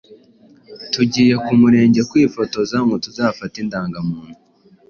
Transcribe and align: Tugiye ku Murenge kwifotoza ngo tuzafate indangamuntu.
Tugiye 0.93 1.35
ku 1.45 1.51
Murenge 1.61 2.01
kwifotoza 2.09 2.77
ngo 2.85 2.95
tuzafate 3.05 3.55
indangamuntu. 3.63 4.35